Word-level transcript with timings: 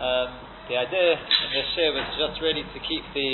Um, 0.00 0.28
the 0.66 0.74
idea 0.74 1.14
in 1.14 1.48
this 1.54 1.68
share 1.78 1.94
was 1.94 2.02
just 2.18 2.42
really 2.42 2.66
to 2.66 2.78
keep 2.82 3.04
the 3.14 3.30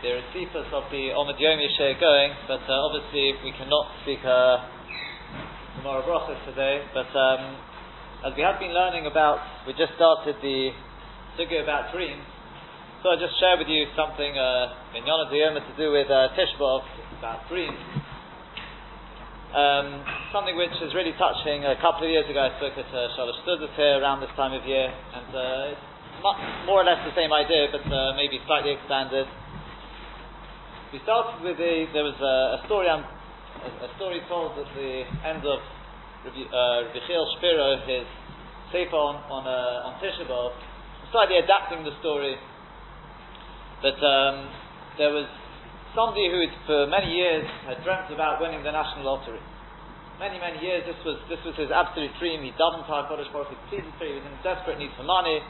the 0.00 0.24
receipts 0.24 0.56
of 0.56 0.88
the 0.88 1.12
Omid 1.12 1.36
Yomi 1.36 1.68
share 1.76 1.92
going, 2.00 2.32
but 2.48 2.64
uh, 2.64 2.86
obviously 2.88 3.36
we 3.44 3.52
cannot 3.52 3.92
speak 4.00 4.24
uh, 4.24 4.64
tomorrow 5.76 6.00
brachas 6.00 6.40
today. 6.48 6.80
But 6.96 7.12
um, 7.12 7.60
as 8.24 8.32
we 8.36 8.40
have 8.40 8.56
been 8.56 8.72
learning 8.72 9.04
about, 9.04 9.44
we 9.68 9.76
just 9.76 9.92
started 10.00 10.36
the 10.40 10.72
sugya 11.36 11.62
about 11.62 11.92
dreams. 11.92 12.24
So 13.02 13.12
I'll 13.12 13.20
just 13.20 13.36
share 13.36 13.60
with 13.60 13.68
you 13.68 13.84
something 13.92 14.32
uh, 14.32 14.96
in 14.96 15.04
Yom 15.04 15.28
to 15.28 15.74
do 15.76 15.92
with 15.92 16.08
uh, 16.08 16.32
Tishbov 16.32 16.88
about 17.20 17.44
dreams. 17.52 17.76
Um, 19.50 20.06
something 20.30 20.54
which 20.54 20.70
is 20.78 20.94
really 20.94 21.10
touching. 21.18 21.66
A 21.66 21.74
couple 21.82 22.06
of 22.06 22.10
years 22.14 22.22
ago, 22.30 22.38
I 22.38 22.54
spoke 22.62 22.78
at 22.78 22.86
uh, 22.86 23.10
Shalosh 23.18 23.42
Seudos 23.42 23.74
here 23.74 23.98
around 23.98 24.22
this 24.22 24.30
time 24.38 24.54
of 24.54 24.62
year, 24.62 24.86
and 24.86 25.30
uh, 25.34 25.74
it's 25.74 25.86
more 26.70 26.78
or 26.78 26.86
less 26.86 27.02
the 27.02 27.10
same 27.18 27.34
idea, 27.34 27.66
but 27.66 27.82
uh, 27.82 28.14
maybe 28.14 28.38
slightly 28.46 28.78
expanded. 28.78 29.26
We 30.94 31.02
started 31.02 31.42
with 31.42 31.58
a 31.58 31.90
there 31.90 32.06
was 32.06 32.14
a, 32.22 32.62
a 32.62 32.66
story 32.70 32.86
a, 32.86 33.02
a, 33.02 33.90
story 33.98 34.22
told 34.30 34.54
at 34.54 34.70
the 34.70 35.02
end 35.26 35.42
of 35.42 35.58
uh, 35.58 36.94
Shapiro, 36.94 37.74
his 37.90 38.06
sefer 38.70 38.94
on 38.94 39.18
on, 39.34 39.50
uh, 39.50 39.90
on 39.90 39.98
slightly 41.10 41.42
adapting 41.42 41.82
the 41.82 41.98
story. 41.98 42.38
but 43.82 43.98
um, 43.98 44.46
there 44.94 45.10
was 45.10 45.26
somebody 45.94 46.30
who 46.30 46.46
for 46.66 46.86
many 46.86 47.10
years 47.14 47.46
had 47.66 47.82
dreamt 47.82 48.10
about 48.12 48.40
winning 48.40 48.62
the 48.62 48.70
national 48.70 49.06
lottery. 49.06 49.42
Many, 50.20 50.36
many 50.36 50.60
years, 50.60 50.84
this 50.84 51.00
was, 51.00 51.16
this 51.32 51.40
was 51.48 51.56
his 51.56 51.72
absolute 51.72 52.12
dream. 52.20 52.44
He 52.44 52.52
to 52.52 52.92
HaKadosh 52.92 53.32
Baruch 53.32 53.48
Hu, 53.48 53.56
pleaded 53.72 53.88
for 53.96 54.04
he 54.04 54.20
was 54.20 54.26
in 54.28 54.36
desperate 54.44 54.76
need 54.76 54.92
for 54.92 55.02
money. 55.02 55.40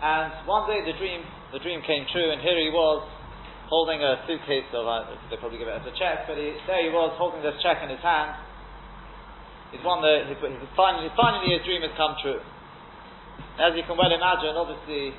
And 0.00 0.32
one 0.48 0.64
day 0.64 0.80
the 0.80 0.96
dream, 0.96 1.20
the 1.52 1.60
dream 1.60 1.84
came 1.84 2.08
true, 2.08 2.32
and 2.32 2.40
here 2.40 2.56
he 2.56 2.72
was, 2.72 3.04
holding 3.68 3.98
a 3.98 4.22
suitcase 4.24 4.66
of, 4.72 4.86
uh, 4.86 5.10
they 5.28 5.36
probably 5.36 5.58
give 5.58 5.66
it 5.66 5.74
as 5.74 5.86
a 5.86 5.94
check, 5.98 6.24
but 6.30 6.38
he, 6.38 6.54
there 6.70 6.86
he 6.86 6.90
was, 6.90 7.12
holding 7.18 7.42
this 7.42 7.58
check 7.62 7.82
in 7.82 7.90
his 7.90 8.00
hand. 8.00 8.38
He's 9.74 9.82
won 9.82 10.00
the, 10.00 10.30
his, 10.30 10.38
his, 10.38 10.70
finally, 10.78 11.10
finally 11.18 11.50
his 11.50 11.66
dream 11.66 11.82
has 11.82 11.90
come 11.98 12.14
true. 12.22 12.38
As 13.58 13.74
you 13.74 13.82
can 13.84 13.98
well 13.98 14.12
imagine, 14.12 14.54
obviously, 14.54 15.12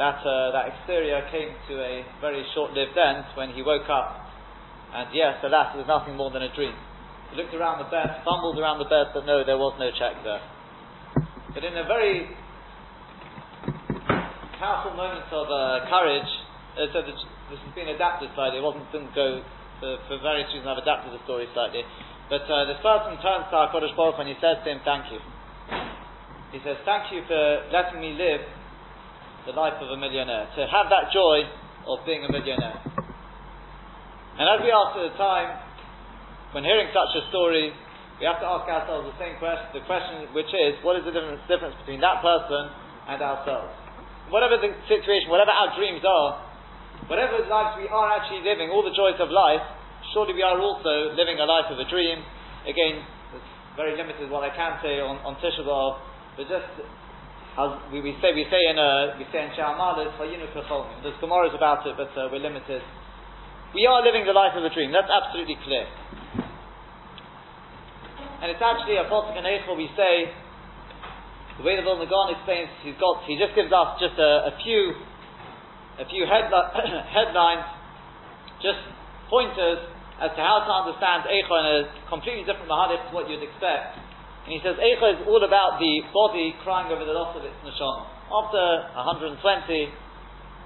that, 0.00 0.24
uh, 0.24 0.48
that 0.56 0.72
exterior 0.72 1.20
came 1.28 1.52
to 1.68 1.76
a 1.76 2.00
very 2.24 2.40
short-lived 2.56 2.96
end 2.96 3.36
when 3.36 3.52
he 3.52 3.60
woke 3.60 3.84
up. 3.92 4.32
And 4.96 5.12
yes, 5.12 5.44
alas, 5.44 5.76
it 5.76 5.84
was 5.84 5.90
nothing 5.92 6.16
more 6.16 6.32
than 6.32 6.40
a 6.40 6.48
dream. 6.56 6.72
He 7.28 7.36
looked 7.36 7.52
around 7.52 7.84
the 7.84 7.90
bed, 7.92 8.24
fumbled 8.24 8.56
around 8.56 8.80
the 8.80 8.88
bed, 8.88 9.12
but 9.12 9.28
no, 9.28 9.44
there 9.44 9.60
was 9.60 9.76
no 9.76 9.92
check 9.92 10.16
there. 10.24 10.40
But 11.52 11.68
in 11.68 11.76
a 11.76 11.84
very 11.84 12.32
powerful 14.56 14.96
moment 14.96 15.28
of 15.28 15.46
uh, 15.52 15.84
courage, 15.92 16.32
uh, 16.80 16.88
so 16.96 17.04
this 17.04 17.60
has 17.60 17.74
been 17.76 17.92
adapted 17.92 18.32
slightly. 18.32 18.56
It 18.56 18.64
wasn't 18.64 18.88
didn't 18.96 19.12
go 19.12 19.44
for, 19.84 20.00
for 20.08 20.16
various 20.24 20.48
reasons. 20.56 20.64
I've 20.64 20.80
adapted 20.80 21.12
the 21.12 21.20
story 21.28 21.44
slightly. 21.52 21.84
But 22.32 22.48
uh, 22.48 22.64
this 22.72 22.80
person 22.80 23.20
turns 23.20 23.52
to 23.52 23.54
our 23.54 23.68
Kodesh 23.68 23.92
Baruch 23.92 24.16
and 24.16 24.32
he 24.32 24.38
says 24.40 24.64
to 24.64 24.68
him, 24.72 24.80
"Thank 24.80 25.12
you." 25.12 25.20
He 26.56 26.58
says, 26.64 26.80
"Thank 26.88 27.12
you 27.12 27.20
for 27.28 27.68
letting 27.68 28.00
me 28.00 28.16
live 28.16 28.59
the 29.46 29.54
life 29.56 29.76
of 29.80 29.88
a 29.88 29.96
millionaire, 29.96 30.48
to 30.56 30.66
have 30.68 30.90
that 30.92 31.08
joy 31.12 31.44
of 31.88 32.04
being 32.04 32.24
a 32.24 32.30
millionaire. 32.30 32.80
And 34.36 34.46
as 34.48 34.60
we 34.64 34.72
asked 34.72 34.96
at 34.96 35.12
the 35.12 35.16
time, 35.20 35.48
when 36.52 36.64
hearing 36.64 36.88
such 36.90 37.12
a 37.16 37.22
story, 37.30 37.72
we 38.20 38.28
have 38.28 38.40
to 38.40 38.48
ask 38.48 38.68
ourselves 38.68 39.08
the 39.08 39.16
same 39.16 39.40
question, 39.40 39.64
the 39.72 39.84
question 39.88 40.28
which 40.36 40.52
is, 40.52 40.76
what 40.84 40.96
is 41.00 41.08
the 41.08 41.12
difference, 41.14 41.40
difference 41.48 41.72
between 41.80 42.04
that 42.04 42.20
person 42.20 42.68
and 43.08 43.18
ourselves? 43.20 43.72
Whatever 44.28 44.60
the 44.60 44.76
situation, 44.86 45.32
whatever 45.32 45.50
our 45.50 45.72
dreams 45.74 46.04
are, 46.04 46.40
whatever 47.08 47.40
lives 47.48 47.80
we 47.80 47.88
are 47.88 48.08
actually 48.12 48.44
living, 48.44 48.68
all 48.68 48.84
the 48.84 48.92
joys 48.92 49.16
of 49.18 49.32
life, 49.32 49.64
surely 50.12 50.36
we 50.36 50.44
are 50.44 50.60
also 50.60 51.16
living 51.16 51.40
a 51.40 51.46
life 51.48 51.72
of 51.72 51.80
a 51.80 51.86
dream. 51.88 52.20
Again, 52.68 53.00
it's 53.32 53.50
very 53.76 53.96
limited 53.96 54.28
what 54.28 54.44
I 54.44 54.52
can 54.52 54.76
say 54.84 55.00
on, 55.00 55.16
on 55.24 55.40
Tisha 55.40 55.64
B'Av, 55.64 56.00
but 56.36 56.44
just 56.44 56.68
as 57.60 57.92
we, 57.92 58.00
we 58.00 58.16
say 58.24 58.32
we 58.32 58.48
say 58.48 58.62
in 58.72 58.78
uh, 58.80 59.16
we 59.20 59.28
say 59.28 59.44
in 59.44 59.50
Sha'amalis, 59.52 60.16
There's 60.16 61.18
Gemara's 61.20 61.52
about 61.52 61.84
it, 61.86 61.94
but 61.96 62.08
uh, 62.16 62.32
we're 62.32 62.40
limited. 62.40 62.80
We 63.74 63.86
are 63.86 64.02
living 64.02 64.26
the 64.26 64.32
life 64.32 64.56
of 64.56 64.64
a 64.64 64.72
dream. 64.72 64.90
That's 64.90 65.10
absolutely 65.10 65.56
clear. 65.62 65.86
And 68.40 68.48
it's 68.50 68.62
actually 68.64 68.96
a 68.96 69.04
Potik 69.04 69.36
and 69.36 69.44
Eichel 69.44 69.76
we 69.76 69.86
say, 69.94 70.32
the 71.60 71.62
way 71.62 71.76
the 71.76 71.84
Vilna 71.84 72.08
Gaon 72.08 72.32
explains, 72.32 72.72
he's 72.80 72.96
got, 72.96 73.22
he 73.28 73.36
just 73.36 73.52
gives 73.52 73.68
us 73.68 74.00
just 74.00 74.16
a, 74.16 74.48
a 74.48 74.52
few, 74.64 74.96
a 76.00 76.06
few 76.08 76.24
headli- 76.24 76.72
headlines, 77.14 77.68
just 78.64 78.80
pointers 79.28 79.84
as 80.18 80.32
to 80.34 80.40
how 80.40 80.64
to 80.64 80.72
understand 80.72 81.28
Eichel 81.28 81.60
in 81.60 81.66
a 81.68 81.78
completely 82.08 82.48
different 82.48 82.66
mahadif 82.66 83.06
to 83.06 83.14
what 83.14 83.28
you'd 83.28 83.44
expect. 83.44 84.09
And 84.44 84.50
he 84.56 84.60
says, 84.64 84.76
Eicha 84.80 85.20
is 85.20 85.20
all 85.28 85.44
about 85.44 85.76
the 85.78 86.00
body 86.12 86.56
crying 86.64 86.88
over 86.88 87.04
the 87.04 87.12
loss 87.12 87.36
of 87.36 87.44
its 87.44 87.56
neshama. 87.60 88.08
After 88.30 88.62
120, 88.94 89.36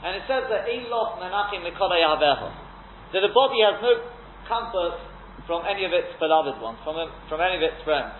and 0.04 0.12
it 0.20 0.24
says 0.28 0.44
that 0.52 0.68
Ein 0.68 0.92
loch 0.92 1.16
menachim 1.16 1.64
that 1.64 3.22
the 3.22 3.32
body 3.32 3.58
has 3.64 3.80
no 3.80 4.04
comfort 4.44 5.00
from 5.46 5.64
any 5.64 5.84
of 5.84 5.92
its 5.92 6.12
beloved 6.20 6.60
ones, 6.60 6.76
from, 6.84 6.98
from 7.28 7.40
any 7.40 7.56
of 7.56 7.64
its 7.64 7.80
friends. 7.84 8.12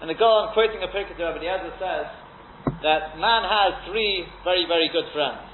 And 0.00 0.08
the 0.08 0.16
Gaon, 0.16 0.56
quoting 0.56 0.80
a 0.80 0.88
Pirkei 0.88 1.18
Rabbi 1.18 1.44
Eliezer, 1.44 1.76
says 1.76 2.08
that 2.80 3.20
man 3.20 3.44
has 3.44 3.76
three 3.92 4.24
very, 4.44 4.64
very 4.64 4.88
good 4.88 5.04
friends. 5.12 5.44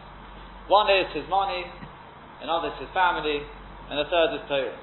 One 0.68 0.86
is 0.90 1.10
his 1.14 1.26
money, 1.26 1.66
another 2.42 2.70
is 2.70 2.78
his 2.86 2.90
family, 2.94 3.42
and 3.90 3.98
the 3.98 4.06
third 4.06 4.38
is 4.38 4.42
Torah. 4.46 4.78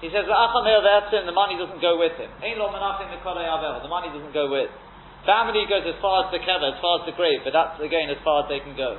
He 0.00 0.08
says, 0.08 0.24
the 0.24 1.36
money 1.36 1.56
doesn't 1.60 1.80
go 1.84 2.00
with 2.00 2.16
him. 2.16 2.32
The 2.40 3.92
money 3.92 4.08
doesn't 4.08 4.32
go 4.32 4.48
with. 4.48 4.72
Family 5.28 5.68
goes 5.68 5.84
as 5.84 6.00
far 6.00 6.24
as 6.24 6.32
the 6.32 6.40
kever, 6.40 6.72
as 6.72 6.80
far 6.80 7.04
as 7.04 7.04
the 7.04 7.12
grave, 7.12 7.44
but 7.44 7.52
that's 7.52 7.76
again 7.84 8.08
as 8.08 8.16
far 8.24 8.44
as 8.44 8.48
they 8.48 8.64
can 8.64 8.72
go. 8.72 8.96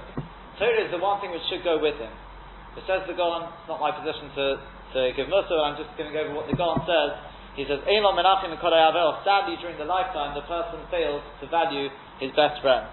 Torah 0.61 0.85
is 0.85 0.93
the 0.93 1.01
one 1.01 1.17
thing 1.17 1.33
which 1.33 1.41
should 1.49 1.65
go 1.65 1.81
with 1.81 1.97
him. 1.97 2.13
It 2.77 2.85
says 2.85 3.01
the 3.09 3.17
Gaon, 3.17 3.49
it's 3.49 3.65
not 3.65 3.81
my 3.81 3.89
position 3.89 4.29
to, 4.37 4.61
to 4.93 4.99
give 5.17 5.25
Musa, 5.25 5.57
I'm 5.57 5.73
just 5.81 5.89
giving 5.97 6.13
over 6.13 6.37
what 6.37 6.45
the 6.45 6.53
Gaon 6.53 6.85
says. 6.85 7.17
He 7.57 7.65
says, 7.65 7.81
Sadly, 7.83 8.05
during 9.59 9.75
the 9.81 9.89
lifetime, 9.89 10.37
the 10.37 10.45
person 10.45 10.79
fails 10.93 11.25
to 11.41 11.49
value 11.49 11.89
his 12.21 12.29
best 12.37 12.61
friend. 12.61 12.85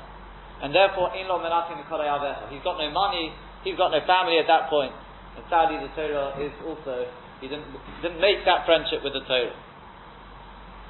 And 0.65 0.75
therefore, 0.75 1.13
he's 1.15 1.29
got 1.29 1.45
no 1.45 2.91
money, 2.91 3.31
he's 3.63 3.77
got 3.77 3.93
no 3.93 4.01
family 4.03 4.41
at 4.41 4.49
that 4.49 4.67
point. 4.73 4.97
And 5.37 5.45
sadly, 5.47 5.79
the 5.79 5.93
Torah 5.95 6.35
is 6.43 6.51
also 6.67 7.07
he 7.41 7.47
didn't, 7.47 7.71
didn't 8.03 8.21
make 8.21 8.43
that 8.45 8.67
friendship 8.67 9.03
with 9.07 9.15
the 9.15 9.23
Torah. 9.27 9.55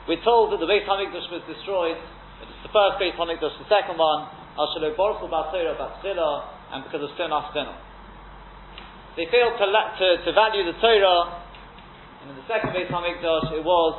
We're 0.09 0.25
told 0.25 0.57
that 0.57 0.61
the 0.61 0.69
Beit 0.69 0.89
Hamikdash 0.89 1.29
was 1.29 1.45
destroyed. 1.45 2.01
It's 2.41 2.65
the 2.65 2.73
first 2.73 2.97
Beit 2.97 3.13
Hamikdash. 3.21 3.53
The 3.61 3.69
second 3.69 4.01
one, 4.01 4.33
Ashalo 4.57 4.97
Baruch 4.97 5.21
Bar 5.29 5.53
Torah 5.53 5.77
and 6.73 6.85
because 6.85 7.05
of 7.05 7.13
Sinah 7.21 7.53
Sinah. 7.53 7.77
They 9.21 9.29
failed 9.29 9.61
to, 9.61 9.67
to, 9.69 10.07
to 10.25 10.31
value 10.33 10.65
the 10.65 10.77
Torah, 10.81 11.45
and 12.25 12.33
in 12.33 12.37
the 12.41 12.47
second 12.49 12.73
Beit 12.73 12.89
Hamikdash, 12.89 13.53
it 13.53 13.65
was 13.65 13.95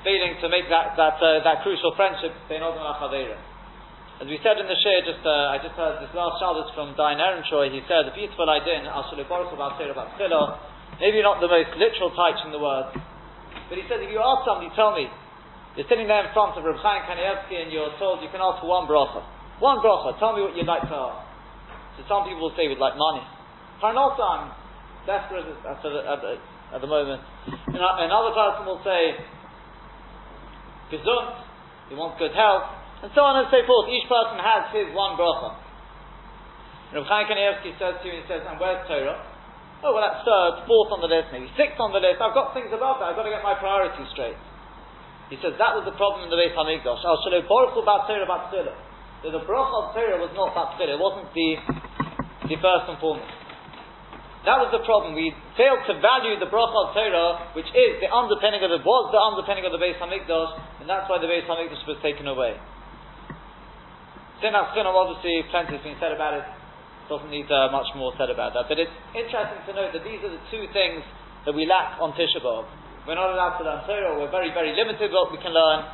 failing 0.00 0.40
to 0.40 0.48
make 0.48 0.64
that 0.72 0.96
that, 0.96 1.20
uh, 1.20 1.44
that 1.44 1.60
crucial 1.60 1.92
friendship 1.92 2.32
between 2.48 2.64
Odom 2.64 2.80
as 4.20 4.28
we 4.28 4.36
said 4.44 4.60
in 4.60 4.68
the 4.68 4.76
share, 4.84 5.00
just 5.00 5.24
uh, 5.24 5.48
I 5.48 5.56
just 5.64 5.72
heard 5.80 5.96
this 6.04 6.12
last 6.12 6.36
Shabbos 6.44 6.68
from 6.76 6.92
Dayan 6.92 7.24
Ehrentreu. 7.24 7.72
He 7.72 7.80
said 7.88 8.04
a 8.04 8.12
beautiful 8.12 8.44
idea 8.52 8.76
in 8.76 8.84
Ashulu 8.84 9.24
Baruch 9.24 9.48
about 9.48 9.80
about 9.80 10.12
Maybe 10.98 11.22
not 11.22 11.38
the 11.38 11.48
most 11.48 11.76
literal 11.78 12.10
types 12.12 12.42
in 12.44 12.50
the 12.50 12.58
word, 12.58 12.92
but 13.70 13.78
he 13.78 13.86
says, 13.86 14.02
if 14.02 14.10
you 14.10 14.18
ask 14.18 14.42
somebody, 14.42 14.68
tell 14.74 14.90
me, 14.90 15.06
you're 15.78 15.86
sitting 15.86 16.10
there 16.10 16.26
in 16.26 16.34
front 16.34 16.58
of 16.58 16.66
Reb 16.66 16.82
Chaim 16.82 17.06
Kanievsky 17.06 17.54
and 17.54 17.70
you're 17.70 17.94
told 18.02 18.18
you 18.18 18.28
can 18.34 18.42
ask 18.42 18.58
for 18.58 18.66
one 18.66 18.90
bracha, 18.90 19.22
one 19.62 19.78
bracha. 19.78 20.18
Tell 20.18 20.34
me 20.34 20.42
what 20.42 20.58
you'd 20.58 20.66
like 20.66 20.82
to 20.82 20.96
ask. 20.98 21.22
So 21.94 22.00
some 22.10 22.26
people 22.26 22.50
will 22.50 22.56
say 22.58 22.66
we'd 22.66 22.82
like 22.82 22.98
money. 22.98 23.22
Parnasa, 23.78 24.18
I'm 24.18 24.44
desperate 25.06 25.46
at 25.46 25.78
the, 25.78 25.90
at 26.02 26.18
the, 26.18 26.30
at 26.74 26.80
the 26.82 26.90
moment. 26.90 27.22
And 27.70 27.78
another 27.78 28.34
person 28.34 28.66
will 28.66 28.82
say, 28.82 29.14
gesund, 30.90 31.46
he 31.86 31.94
wants 31.94 32.18
good 32.18 32.34
health 32.34 32.66
and 33.06 33.14
so 33.14 33.22
on 33.22 33.38
and 33.38 33.48
so 33.48 33.62
forth. 33.62 33.86
Each 33.94 34.10
person 34.10 34.42
has 34.42 34.68
his 34.74 34.90
one 34.90 35.14
bracha. 35.14 35.54
Rav 36.98 37.06
Chaim 37.06 37.30
Kanievsky 37.30 37.78
says 37.78 38.02
to 38.02 38.10
you, 38.10 38.18
he 38.18 38.24
says, 38.26 38.42
and 38.42 38.58
where's 38.58 38.82
Torah? 38.90 39.29
Oh, 39.80 39.96
well, 39.96 40.04
that's 40.04 40.20
third, 40.28 40.68
fourth 40.68 40.92
on 40.92 41.00
the 41.00 41.08
list, 41.08 41.32
maybe 41.32 41.48
sixth 41.56 41.80
on 41.80 41.96
the 41.96 42.04
list. 42.04 42.20
I've 42.20 42.36
got 42.36 42.52
things 42.52 42.68
above 42.68 43.00
that. 43.00 43.12
I've 43.12 43.16
got 43.16 43.24
to 43.24 43.32
get 43.32 43.40
my 43.40 43.56
priorities 43.56 44.12
straight. 44.12 44.36
He 45.32 45.40
says 45.40 45.56
that 45.56 45.72
was 45.72 45.88
the 45.88 45.96
problem 45.96 46.26
in 46.26 46.30
the 46.30 46.36
Beit 46.36 46.52
Hamikdash. 46.52 47.00
Al 47.00 47.16
Shalom 47.24 47.46
Baruch 47.48 47.78
Torah 47.80 48.26
about 48.26 48.50
That 48.52 49.30
the 49.30 49.44
bracha 49.46 49.76
of 49.78 49.96
Torah 49.96 50.18
was 50.20 50.34
not 50.36 50.52
Batzila. 50.52 50.90
It 50.90 51.00
wasn't 51.00 51.32
the, 51.32 51.48
the 52.50 52.56
first 52.60 52.92
and 52.92 52.98
foremost. 53.00 53.30
That 54.44 54.56
was 54.60 54.68
the 54.74 54.84
problem. 54.84 55.16
We 55.16 55.32
failed 55.56 55.86
to 55.88 55.96
value 56.02 56.36
the 56.36 56.50
bracha 56.50 56.76
of 56.84 56.88
Torah, 56.92 57.30
which 57.56 57.68
is 57.72 58.04
the 58.04 58.10
underpinning 58.12 58.60
of 58.66 58.74
the 58.74 58.84
was 58.84 59.04
the 59.14 59.22
underpinning 59.22 59.64
of 59.64 59.72
the 59.72 59.80
Beis 59.80 59.96
Hamikdash, 59.96 60.84
and 60.84 60.86
that's 60.90 61.08
why 61.08 61.16
the 61.22 61.30
Beis 61.30 61.48
Hamikdash 61.48 61.88
was 61.88 61.96
taken 62.04 62.28
away. 62.28 62.58
Chinam, 64.44 64.66
obviously, 64.74 65.44
plenty 65.48 65.76
has 65.76 65.84
been 65.84 65.96
said 66.00 66.12
about 66.12 66.36
it. 66.36 66.44
Doesn't 67.10 67.34
need 67.34 67.50
uh, 67.50 67.74
much 67.74 67.90
more 67.98 68.14
said 68.14 68.30
about 68.30 68.54
that. 68.54 68.70
But 68.70 68.78
it's 68.78 68.94
interesting 69.18 69.66
to 69.66 69.72
note 69.74 69.90
that 69.90 70.06
these 70.06 70.22
are 70.22 70.30
the 70.30 70.38
two 70.46 70.70
things 70.70 71.02
that 71.42 71.50
we 71.50 71.66
lack 71.66 71.98
on 71.98 72.14
Tisha 72.14 72.38
B'av. 72.38 72.70
We're 73.02 73.18
not 73.18 73.34
allowed 73.34 73.58
to 73.58 73.66
learn 73.66 73.82
Torah. 73.82 74.14
We're 74.14 74.30
very, 74.30 74.54
very 74.54 74.70
limited 74.78 75.10
what 75.10 75.34
we 75.34 75.42
can 75.42 75.50
learn, 75.50 75.90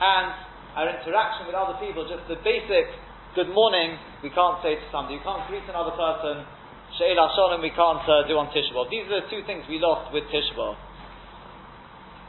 and 0.00 0.32
our 0.72 0.88
interaction 0.88 1.44
with 1.44 1.52
other 1.52 1.76
people, 1.76 2.08
just 2.08 2.24
the 2.32 2.40
basic 2.40 2.88
good 3.36 3.50
morning, 3.50 3.98
we 4.22 4.30
can't 4.30 4.62
say 4.62 4.78
to 4.78 4.86
somebody. 4.94 5.18
You 5.18 5.24
can't 5.26 5.42
greet 5.50 5.66
another 5.68 5.92
person 5.92 6.46
She'ela 6.94 7.26
Shalom 7.34 7.58
we 7.58 7.74
can't 7.74 8.06
uh, 8.06 8.22
do 8.30 8.38
on 8.38 8.54
Tisha 8.54 8.70
B'Av. 8.70 8.86
These 8.86 9.10
are 9.10 9.18
the 9.18 9.26
two 9.26 9.42
things 9.50 9.66
we 9.66 9.82
lost 9.82 10.14
with 10.14 10.30
Tisha 10.30 10.54
B'Av. 10.54 10.78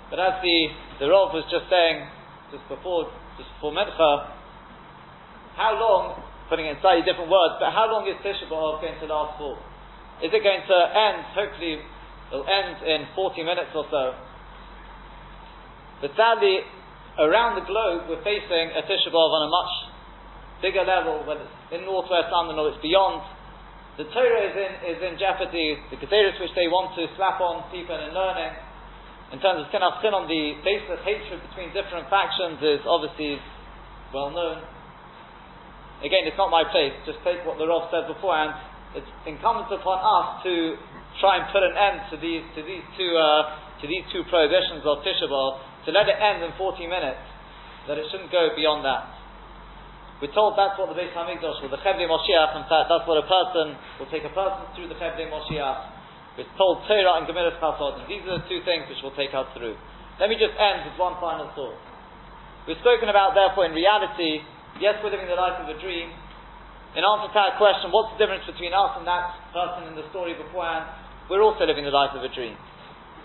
But 0.09 0.17
as 0.17 0.41
the, 0.41 0.57
the 0.97 1.05
Rav 1.05 1.37
was 1.37 1.45
just 1.53 1.69
saying, 1.69 2.01
just 2.49 2.65
before, 2.65 3.05
just 3.37 3.45
before 3.53 3.77
Mincha, 3.77 4.33
how 5.53 5.77
long, 5.77 6.24
putting 6.49 6.65
it 6.65 6.77
in 6.77 6.79
slightly 6.81 7.05
different 7.05 7.29
words, 7.29 7.57
but 7.57 7.73
how 7.73 7.89
long 7.89 8.05
is 8.05 8.15
Tisha 8.21 8.45
B'Av 8.45 8.81
going 8.81 8.97
to 9.01 9.07
last 9.09 9.37
for? 9.41 9.57
Is 10.21 10.31
it 10.31 10.41
going 10.41 10.63
to 10.63 10.77
end, 10.93 11.19
hopefully, 11.33 11.81
it'll 12.31 12.47
end 12.47 12.85
in 12.85 13.09
40 13.13 13.43
minutes 13.43 13.73
or 13.75 13.85
so. 13.89 14.13
But 16.01 16.13
sadly, 16.15 16.61
around 17.17 17.57
the 17.59 17.65
globe, 17.65 18.07
we're 18.07 18.23
facing 18.23 18.75
a 18.77 18.81
Tisha 18.85 19.09
B'Av 19.09 19.31
on 19.31 19.43
a 19.45 19.51
much 19.51 19.73
bigger 20.61 20.85
level, 20.85 21.25
whether 21.27 21.43
it's 21.43 21.73
in 21.73 21.83
northwest 21.83 22.31
London 22.31 22.61
or 22.61 22.71
it's 22.71 22.81
beyond 22.81 23.25
the 23.95 24.03
Torah 24.11 24.43
is 24.43 24.55
in, 24.59 24.71
is 24.91 24.99
in 24.99 25.15
jeopardy, 25.15 25.79
the 25.87 25.95
Keteris 25.95 26.35
which 26.43 26.51
they 26.51 26.67
want 26.67 26.91
to 26.99 27.07
slap 27.15 27.39
on 27.39 27.63
people 27.71 27.95
in 27.95 28.11
learning, 28.11 28.51
in 29.31 29.39
terms 29.39 29.63
of 29.63 29.71
Sinas 29.71 30.03
on 30.03 30.27
the 30.27 30.59
baseless 30.67 30.99
hatred 31.07 31.39
between 31.47 31.71
different 31.71 32.11
factions 32.11 32.59
is 32.59 32.83
obviously 32.83 33.39
well 34.11 34.35
known. 34.35 34.67
Again, 36.03 36.27
it's 36.27 36.35
not 36.35 36.51
my 36.51 36.67
place, 36.67 36.91
just 37.07 37.23
take 37.23 37.45
what 37.47 37.55
the 37.55 37.67
Rav 37.67 37.87
said 37.87 38.09
beforehand. 38.11 38.51
It's 38.95 39.07
incumbent 39.23 39.71
upon 39.71 39.99
us 40.03 40.43
to 40.43 40.75
try 41.19 41.39
and 41.39 41.47
put 41.51 41.63
an 41.63 41.75
end 41.75 42.11
to 42.11 42.15
these, 42.19 42.43
to 42.55 42.61
these 42.63 42.83
two, 42.99 43.15
uh, 43.15 43.79
to 43.79 43.85
these 43.87 44.03
two 44.11 44.27
prohibitions 44.27 44.83
of 44.83 45.03
Tisha 45.03 45.27
to 45.27 45.89
let 45.93 46.09
it 46.09 46.17
end 46.17 46.43
in 46.43 46.51
40 46.57 46.87
minutes, 46.89 47.21
that 47.87 47.95
it 47.95 48.09
shouldn't 48.09 48.33
go 48.33 48.51
beyond 48.57 48.83
that. 48.83 49.15
We're 50.23 50.33
told 50.33 50.55
that's 50.55 50.79
what 50.79 50.87
the 50.89 50.97
Beis 50.97 51.11
Hamikdash 51.11 51.59
was, 51.59 51.69
the 51.69 51.81
Chevli 51.83 52.07
Moshiach. 52.07 52.55
In 52.55 52.65
fact, 52.71 52.87
that's 52.87 53.03
what 53.03 53.19
a 53.19 53.27
person 53.27 53.75
will 53.99 54.07
take 54.07 54.23
a 54.23 54.31
person 54.31 54.63
through 54.73 54.87
the 54.87 54.95
Chevli 54.95 55.27
Moshiach. 55.27 56.39
We're 56.39 56.49
told 56.55 56.87
Torah 56.87 57.19
and 57.19 57.27
Gemilas 57.27 57.59
Chasodim. 57.59 58.07
These 58.07 58.23
are 58.27 58.39
the 58.39 58.47
two 58.47 58.63
things 58.63 58.87
which 58.87 59.03
will 59.03 59.15
take 59.15 59.35
us 59.35 59.47
through. 59.55 59.75
Let 60.19 60.31
me 60.31 60.39
just 60.39 60.55
end 60.55 60.87
with 60.87 60.95
one 60.95 61.19
final 61.19 61.51
thought. 61.51 61.79
We've 62.63 62.79
spoken 62.79 63.11
about, 63.11 63.35
therefore, 63.35 63.67
in 63.67 63.75
reality, 63.75 64.41
yes, 64.79 64.99
we're 65.03 65.11
living 65.11 65.27
the 65.27 65.39
life 65.39 65.59
of 65.61 65.67
a 65.71 65.77
dream. 65.79 66.11
In 66.95 67.03
answer 67.03 67.27
to 67.27 67.35
that 67.35 67.59
question, 67.59 67.91
what's 67.91 68.15
the 68.15 68.19
difference 68.23 68.47
between 68.47 68.71
us 68.71 68.95
and 68.95 69.03
that 69.03 69.35
person 69.51 69.91
in 69.91 69.99
the 69.99 70.07
story 70.15 70.31
beforehand? 70.35 70.87
We're 71.27 71.43
also 71.43 71.67
living 71.67 71.83
the 71.83 71.91
life 71.91 72.15
of 72.15 72.23
a 72.23 72.31
dream. 72.31 72.55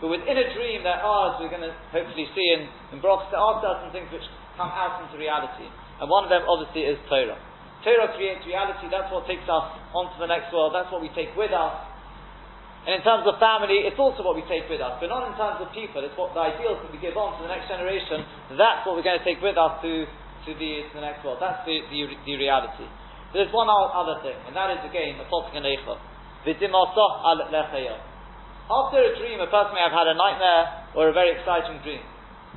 But 0.00 0.08
within 0.10 0.34
a 0.34 0.48
dream, 0.56 0.82
there 0.82 0.98
are, 0.98 1.34
as 1.34 1.34
we're 1.38 1.52
going 1.52 1.66
to 1.66 1.76
hopefully 1.92 2.26
see 2.32 2.46
in, 2.56 2.66
in 2.90 2.98
Brox, 3.04 3.28
there 3.30 3.38
are 3.38 3.60
certain 3.60 3.92
things 3.92 4.08
which 4.10 4.24
come 4.56 4.72
out 4.72 5.04
into 5.04 5.20
reality. 5.20 5.68
And 6.00 6.08
one 6.08 6.24
of 6.24 6.32
them 6.32 6.42
obviously 6.48 6.88
is 6.88 6.96
Torah. 7.06 7.36
Torah 7.84 8.12
creates 8.16 8.44
reality, 8.44 8.88
that's 8.92 9.08
what 9.12 9.24
takes 9.24 9.44
us 9.48 9.66
onto 9.96 10.16
the 10.20 10.28
next 10.28 10.52
world, 10.52 10.72
that's 10.76 10.92
what 10.92 11.00
we 11.00 11.08
take 11.16 11.32
with 11.36 11.52
us. 11.52 11.76
And 12.88 12.96
in 12.96 13.04
terms 13.04 13.28
of 13.28 13.36
family, 13.36 13.84
it's 13.84 14.00
also 14.00 14.24
what 14.24 14.36
we 14.36 14.44
take 14.48 14.64
with 14.72 14.80
us, 14.80 14.96
but 15.00 15.12
not 15.12 15.28
in 15.28 15.36
terms 15.36 15.60
of 15.60 15.68
people, 15.76 16.00
it's 16.00 16.16
what 16.16 16.32
the 16.32 16.40
ideals 16.40 16.80
that 16.80 16.88
we 16.88 16.96
give 16.96 17.16
on 17.16 17.36
to 17.36 17.44
the 17.44 17.52
next 17.52 17.68
generation, 17.68 18.24
that's 18.56 18.88
what 18.88 18.96
we're 18.96 19.04
going 19.04 19.20
to 19.20 19.24
take 19.24 19.40
with 19.44 19.60
us 19.60 19.80
to, 19.84 20.08
to, 20.46 20.50
the, 20.54 20.70
to 20.88 20.92
the 20.94 21.04
next 21.04 21.24
world. 21.24 21.38
That's 21.40 21.64
the, 21.66 21.82
the, 21.90 22.08
the 22.24 22.34
reality. 22.36 22.86
There's 23.32 23.52
one 23.54 23.70
other 23.70 24.18
thing, 24.26 24.34
and 24.46 24.56
that 24.58 24.74
is 24.74 24.82
again, 24.82 25.20
a 25.22 25.26
After 28.70 28.98
a 29.02 29.12
dream, 29.18 29.38
a 29.38 29.50
person 29.50 29.74
may 29.74 29.82
have 29.86 29.94
had 29.94 30.08
a 30.10 30.16
nightmare 30.18 30.64
or 30.98 31.10
a 31.10 31.14
very 31.14 31.38
exciting 31.38 31.78
dream 31.82 32.02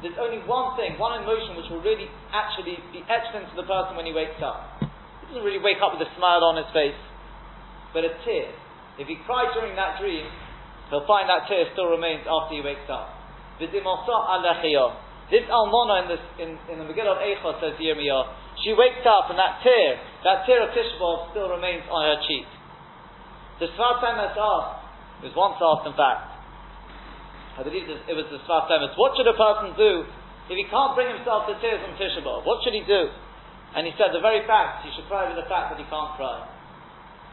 there's 0.04 0.20
only 0.20 0.44
one 0.44 0.76
thing, 0.76 1.00
one 1.00 1.16
emotion 1.22 1.56
which 1.56 1.72
will 1.72 1.80
really 1.80 2.12
actually 2.36 2.76
be 2.92 3.06
etched 3.08 3.32
into 3.32 3.56
the 3.56 3.64
person 3.64 3.96
when 3.96 4.04
he 4.04 4.12
wakes 4.12 4.36
up. 4.44 4.82
He 4.84 5.32
doesn't 5.32 5.48
really 5.48 5.64
wake 5.64 5.80
up 5.80 5.96
with 5.96 6.04
a 6.04 6.12
smile 6.20 6.44
on 6.44 6.60
his 6.60 6.68
face, 6.76 7.00
but 7.96 8.04
a 8.04 8.12
tear. 8.28 8.52
If 9.00 9.08
he 9.08 9.16
cried 9.24 9.56
during 9.56 9.80
that 9.80 10.02
dream, 10.02 10.28
he'll 10.92 11.08
find 11.08 11.32
that 11.32 11.48
tear 11.48 11.72
still 11.72 11.88
remains 11.88 12.28
after 12.28 12.58
he 12.58 12.62
wakes 12.62 12.90
up. 12.92 13.16
This 15.34 15.50
almona 15.50 16.06
in, 16.06 16.08
this, 16.14 16.24
in, 16.38 16.50
in 16.70 16.78
the 16.78 16.86
Megillah 16.86 17.18
of 17.18 17.22
Eicha 17.26 17.58
says 17.58 17.74
Yirmiyah, 17.82 18.62
she 18.62 18.70
wakes 18.78 19.02
up 19.02 19.34
and 19.34 19.38
that 19.42 19.66
tear, 19.66 19.98
that 20.22 20.46
tear 20.46 20.62
of 20.62 20.70
Tishbov 20.78 21.34
still 21.34 21.50
remains 21.50 21.82
on 21.90 22.06
her 22.06 22.22
cheek. 22.30 22.46
The 23.58 23.66
Sfat 23.74 24.06
has 24.14 24.38
asked, 24.38 25.26
it 25.26 25.34
was 25.34 25.36
once 25.36 25.58
asked 25.58 25.90
in 25.90 25.98
fact, 25.98 26.38
I 27.58 27.66
believe 27.66 27.90
it 27.90 28.14
was 28.14 28.30
the 28.30 28.38
Emes. 28.46 28.94
What 28.94 29.18
should 29.18 29.26
a 29.26 29.34
person 29.34 29.74
do 29.74 30.06
if 30.50 30.56
he 30.58 30.70
can't 30.70 30.94
bring 30.94 31.10
himself 31.10 31.50
to 31.50 31.58
tears 31.58 31.82
on 31.82 31.98
Tisha 31.98 32.22
B'Av? 32.22 32.46
What 32.46 32.62
should 32.62 32.78
he 32.78 32.86
do? 32.86 33.10
And 33.74 33.90
he 33.90 33.94
said 33.98 34.14
the 34.14 34.22
very 34.22 34.46
fact, 34.46 34.86
he 34.86 34.94
should 34.94 35.10
cry 35.10 35.26
over 35.26 35.34
the 35.34 35.50
fact 35.50 35.74
that 35.74 35.82
he 35.82 35.86
can't 35.90 36.14
cry. 36.14 36.46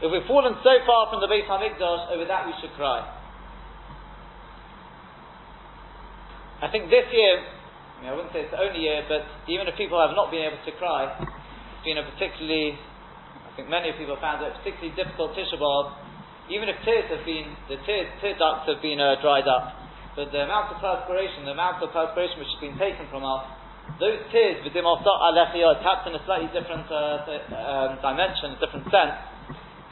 If 0.00 0.08
we've 0.08 0.24
fallen 0.24 0.56
so 0.64 0.72
far 0.88 1.12
from 1.12 1.20
the 1.20 1.28
Beis 1.28 1.44
Hamikdash, 1.44 2.16
over 2.16 2.24
that 2.24 2.48
we 2.48 2.56
should 2.64 2.72
cry. 2.80 3.04
I 6.64 6.68
think 6.72 6.88
this 6.88 7.04
year, 7.12 7.59
I, 8.00 8.08
mean, 8.08 8.08
I 8.08 8.16
wouldn't 8.16 8.32
say 8.32 8.48
it's 8.48 8.54
the 8.56 8.64
only 8.64 8.80
year, 8.80 9.04
but 9.04 9.28
even 9.44 9.68
if 9.68 9.76
people 9.76 10.00
have 10.00 10.16
not 10.16 10.32
been 10.32 10.40
able 10.40 10.56
to 10.64 10.72
cry, 10.80 11.04
it's 11.20 11.84
been 11.84 12.00
a 12.00 12.04
particularly, 12.16 12.80
I 13.44 13.52
think 13.60 13.68
many 13.68 13.92
people 13.92 14.16
have 14.16 14.24
found 14.24 14.40
it 14.40 14.48
a 14.48 14.56
particularly 14.56 14.96
difficult 14.96 15.36
Tisha 15.36 15.60
B'Av, 15.60 16.00
even 16.48 16.72
if 16.72 16.80
tears 16.80 17.12
have 17.12 17.28
been, 17.28 17.52
the 17.68 17.76
tear, 17.84 18.08
tear 18.24 18.40
ducts 18.40 18.72
have 18.72 18.80
been 18.80 19.04
uh, 19.04 19.20
dried 19.20 19.44
up. 19.44 19.76
But 20.16 20.32
the 20.32 20.48
amount 20.48 20.72
of 20.72 20.80
perspiration, 20.80 21.44
the 21.44 21.52
amount 21.52 21.84
of 21.84 21.92
perspiration 21.92 22.40
which 22.40 22.48
has 22.48 22.60
been 22.64 22.80
taken 22.80 23.04
from 23.12 23.20
us, 23.20 23.44
those 24.00 24.24
tears, 24.32 24.64
v'dim 24.64 24.88
tapped 24.88 26.08
in 26.08 26.16
a 26.16 26.22
slightly 26.24 26.48
different 26.56 26.88
uh, 26.88 27.20
um, 27.52 28.00
dimension, 28.00 28.56
a 28.56 28.58
different 28.64 28.88
sense, 28.88 29.12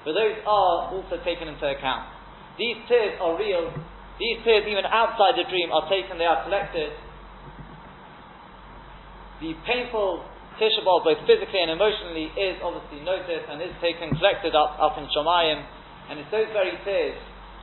but 0.08 0.16
those 0.16 0.40
are 0.48 0.96
also 0.96 1.20
taken 1.28 1.44
into 1.44 1.68
account. 1.68 2.08
These 2.56 2.88
tears 2.88 3.20
are 3.20 3.36
real. 3.36 3.68
These 4.16 4.40
tears, 4.48 4.64
even 4.64 4.88
outside 4.88 5.36
the 5.36 5.44
dream, 5.44 5.68
are 5.76 5.84
taken, 5.92 6.16
they 6.16 6.24
are 6.24 6.40
collected. 6.48 6.96
The 9.40 9.54
painful 9.66 10.24
Tisha 10.58 10.82
both 10.82 11.06
physically 11.22 11.62
and 11.62 11.70
emotionally, 11.70 12.34
is 12.34 12.58
obviously 12.58 13.00
noticed 13.06 13.46
and 13.46 13.62
is 13.62 13.70
taken, 13.80 14.10
collected 14.18 14.58
up, 14.58 14.74
up 14.82 14.98
in 14.98 15.06
Shamayim, 15.14 15.62
and 16.10 16.18
it's 16.18 16.30
those 16.34 16.50
very 16.50 16.74
tears. 16.82 17.14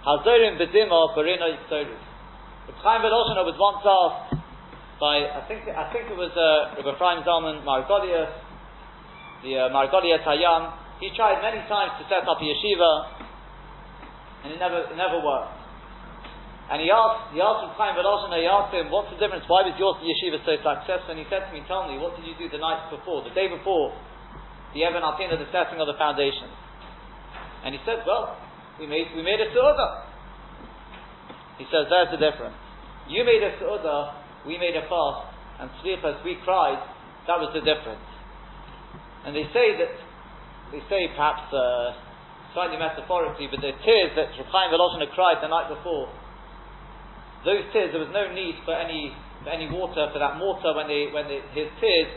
Hazorim 0.07 0.55
b'dima 0.55 1.11
barina 1.11 1.51
yitzoru. 1.51 1.91
The 2.67 2.73
Chaim 2.79 3.03
Volozhiner 3.03 3.43
was 3.43 3.59
once 3.59 3.83
asked 3.83 4.39
by, 4.99 5.27
I 5.27 5.43
think, 5.47 5.67
I 5.67 5.91
think 5.91 6.07
it 6.07 6.17
was 6.17 6.31
uh, 6.39 6.79
Rabbi 6.79 6.95
Ephraim 6.95 7.19
Zalman 7.27 7.67
Margolius, 7.67 8.31
the 9.43 9.67
uh, 9.67 9.75
Margolius 9.75 10.23
Hayam. 10.23 10.71
He 11.03 11.11
tried 11.11 11.43
many 11.43 11.59
times 11.67 11.99
to 11.99 12.07
set 12.07 12.23
up 12.23 12.39
a 12.39 12.45
yeshiva, 12.47 13.11
and 14.45 14.53
it 14.55 14.59
never, 14.59 14.87
it 14.87 14.95
never 14.95 15.19
worked. 15.19 15.54
And 16.65 16.81
he 16.81 16.89
asked, 16.89 17.29
he 17.29 17.37
asked 17.37 17.77
Chaim 17.77 17.93
Volozhiner, 17.93 18.41
he 18.41 18.49
asked 18.49 18.73
him, 18.73 18.89
what's 18.89 19.13
the 19.13 19.21
difference? 19.21 19.45
Why 19.45 19.61
was 19.69 19.77
your 19.77 19.93
yeshiva 20.01 20.41
so 20.41 20.57
successful? 20.57 21.13
And 21.13 21.21
he 21.21 21.27
said 21.29 21.45
to 21.45 21.51
me, 21.53 21.61
tell 21.69 21.85
me, 21.85 22.01
what 22.01 22.17
did 22.17 22.25
you 22.25 22.33
do 22.41 22.49
the 22.49 22.57
night 22.57 22.89
before, 22.89 23.21
the 23.21 23.29
day 23.37 23.45
before, 23.45 23.93
the 24.73 24.81
Evan 24.81 25.05
Alpina, 25.05 25.37
the 25.37 25.45
setting 25.53 25.77
of 25.77 25.85
the 25.85 25.93
foundation? 25.93 26.49
And 27.61 27.77
he 27.77 27.81
said, 27.85 28.01
well, 28.09 28.33
we 28.81 28.89
made, 28.89 29.13
we 29.13 29.21
made 29.21 29.37
a 29.45 29.53
su'udah. 29.53 30.09
He 31.61 31.69
says 31.69 31.85
there's 31.85 32.09
the 32.09 32.17
difference. 32.17 32.57
You 33.13 33.21
made 33.21 33.45
a 33.45 33.53
su'udah, 33.61 34.49
we 34.49 34.57
made 34.57 34.73
a 34.73 34.89
fast, 34.89 35.37
and 35.61 35.69
tzlichas, 35.85 36.25
we 36.25 36.41
cried, 36.41 36.81
that 37.29 37.37
was 37.37 37.53
the 37.53 37.61
difference. 37.61 38.09
And 39.21 39.37
they 39.37 39.45
say 39.53 39.77
that, 39.77 39.93
they 40.73 40.81
say 40.89 41.13
perhaps 41.13 41.45
uh, 41.53 41.93
slightly 42.57 42.81
metaphorically, 42.81 43.53
but 43.53 43.61
the 43.61 43.77
tears 43.85 44.17
that 44.17 44.33
Chaim 44.33 44.73
Volozhiner 44.73 45.13
cried 45.13 45.45
the 45.45 45.49
night 45.49 45.69
before, 45.69 46.09
those 47.45 47.63
tears, 47.71 47.93
there 47.93 48.01
was 48.01 48.11
no 48.11 48.27
need 48.33 48.57
for 48.65 48.73
any, 48.73 49.13
for 49.45 49.53
any 49.53 49.69
water, 49.69 50.09
for 50.09 50.17
that 50.17 50.41
mortar 50.41 50.73
when, 50.73 50.89
they, 50.89 51.13
when 51.13 51.29
they, 51.29 51.45
his 51.53 51.69
tears 51.77 52.09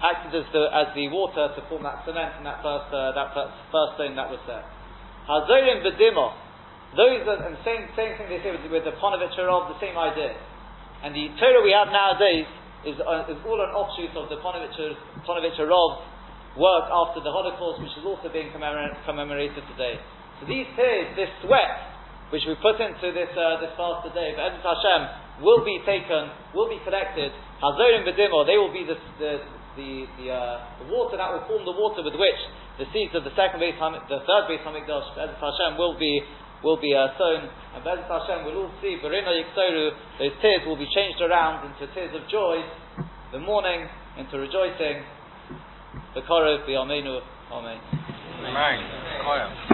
acted 0.00 0.32
as 0.32 0.48
the, 0.56 0.64
as 0.72 0.88
the 0.96 1.06
water 1.12 1.52
to 1.52 1.60
form 1.68 1.84
that 1.84 2.00
cement 2.08 2.40
in 2.40 2.44
that 2.48 2.64
first, 2.64 2.88
uh, 2.88 3.12
that 3.12 3.36
first, 3.36 3.52
stone 4.00 4.16
that 4.16 4.32
was 4.32 4.40
there. 4.48 4.64
Hazorim 5.28 5.84
v'dimo, 5.84 6.32
those 6.96 7.22
are, 7.28 7.44
and 7.44 7.60
same, 7.62 7.86
same 7.94 8.16
thing 8.16 8.32
they 8.32 8.40
say 8.40 8.50
with, 8.50 8.64
with 8.72 8.88
the 8.88 8.96
Ponevezher 8.96 9.46
Rov, 9.46 9.68
the 9.70 9.78
same 9.78 9.94
idea. 9.94 10.34
And 11.04 11.12
the 11.12 11.28
Torah 11.36 11.60
we 11.60 11.76
have 11.76 11.92
nowadays 11.92 12.48
is, 12.88 12.96
uh, 13.04 13.28
is 13.28 13.38
all 13.44 13.60
an 13.60 13.70
offshoot 13.76 14.16
of 14.16 14.32
the 14.32 14.40
Ponevezher 14.40 15.68
Rov 15.68 15.92
work 16.56 16.88
after 16.90 17.20
the 17.20 17.30
Holocaust, 17.30 17.84
which 17.84 17.94
is 17.94 18.02
also 18.02 18.32
being 18.32 18.50
commemor- 18.50 18.96
commemorated 19.04 19.62
today. 19.76 20.00
So 20.40 20.48
these 20.48 20.66
tears, 20.74 21.14
this 21.14 21.28
sweat, 21.44 21.89
which 22.30 22.46
we 22.46 22.54
put 22.62 22.78
into 22.78 23.10
this 23.10 23.30
uh, 23.34 23.58
this 23.58 23.74
fast 23.74 24.06
today, 24.06 24.34
Ezra 24.34 24.62
Hashem 24.62 25.42
will 25.42 25.62
be 25.66 25.82
taken, 25.86 26.30
will 26.54 26.70
be 26.70 26.78
collected. 26.86 27.34
Hazorim 27.58 28.06
Bedimo, 28.06 28.46
they 28.46 28.56
will 28.56 28.72
be 28.72 28.86
the 28.86 28.96
the 29.18 29.32
the, 29.78 30.02
the, 30.18 30.26
uh, 30.26 30.82
the, 30.82 30.86
water 30.90 31.14
that 31.14 31.30
will 31.30 31.46
form 31.46 31.62
the 31.62 31.70
water 31.70 32.02
with 32.02 32.18
which 32.18 32.40
the 32.82 32.90
seeds 32.90 33.14
of 33.14 33.22
the 33.22 33.30
second 33.38 33.62
base, 33.62 33.78
the 33.78 34.18
third 34.26 34.50
base 34.50 34.58
Hamikdash, 34.66 35.14
Ezra 35.14 35.38
Hashem 35.38 35.78
will 35.78 35.94
be 35.94 36.22
will 36.62 36.76
be 36.76 36.92
uh, 36.92 37.08
sown, 37.16 37.48
and 37.74 37.80
Bezat 37.80 38.10
Hashem 38.10 38.44
will 38.44 38.66
all 38.66 38.72
see 38.82 38.98
Berina 39.02 39.32
Yiksoru, 39.32 39.90
those 40.18 40.36
tears 40.42 40.62
will 40.66 40.76
be 40.76 40.88
changed 40.92 41.22
around 41.22 41.64
into 41.64 41.92
tears 41.94 42.12
of 42.14 42.28
joy, 42.28 42.60
the 43.32 43.38
mourning 43.38 43.88
into 44.18 44.38
rejoicing. 44.38 45.02
The 46.14 46.20
Korov, 46.22 46.66
the 46.66 46.72
Amenu, 46.72 47.20
Amen. 47.52 47.80
Amen. 48.44 48.78
Amen. 49.24 49.69